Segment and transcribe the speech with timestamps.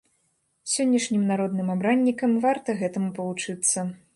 [0.75, 3.79] Сённяшнім народным абраннікам варта гэтаму павучыцца.